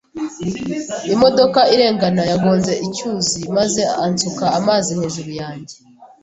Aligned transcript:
Imodoka 1.13 1.59
irengana 1.73 2.21
yagonze 2.31 2.71
icyuzi 2.87 3.39
maze 3.57 3.81
ansuka 4.05 4.45
amazi 4.59 4.91
hejuru 4.99 5.31
yanjye. 5.41 5.75